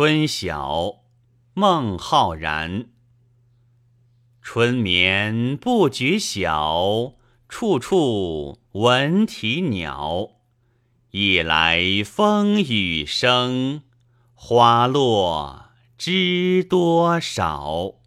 [0.00, 1.00] 春晓
[1.54, 2.90] 孟浩然。
[4.40, 7.14] 春眠不觉晓
[7.48, 10.28] 处处闻啼鸟。
[11.10, 13.82] 夜来风雨声
[14.34, 17.97] 花落知多少。